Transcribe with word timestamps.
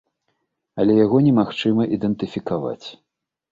Але 0.83 0.95
яго 1.01 1.17
немагчыма 1.27 1.87
ідэнтыфікаваць. 1.99 2.87